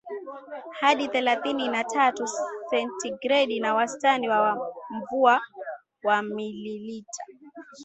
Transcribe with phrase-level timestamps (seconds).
[0.79, 2.27] hadi thelathini na tatu
[2.69, 5.41] sentigredi na wastani wa mvua
[6.03, 7.23] wa mililita